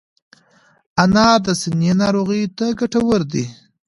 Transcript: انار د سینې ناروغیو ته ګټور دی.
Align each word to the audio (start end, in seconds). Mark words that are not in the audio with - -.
انار 1.03 1.37
د 1.45 1.47
سینې 1.61 1.91
ناروغیو 2.01 2.53
ته 2.57 2.65
ګټور 2.79 3.21
دی. 3.31 3.45